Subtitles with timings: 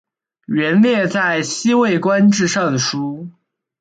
[0.47, 3.29] 元烈在西魏官至尚书。